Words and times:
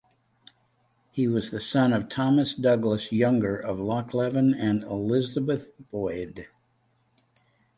He 1.11 1.27
was 1.27 1.51
the 1.51 1.59
son 1.59 1.93
of 1.93 2.09
Thomas 2.09 2.55
Douglas 2.55 3.11
younger 3.11 3.55
of 3.55 3.77
Lochleven 3.77 4.51
and 4.51 4.81
Elizabeth 4.83 5.73
Boyd. 5.91 6.47